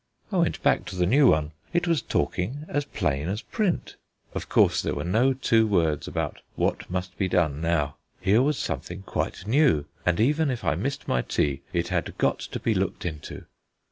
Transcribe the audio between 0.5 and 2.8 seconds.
back to the new one: it was talking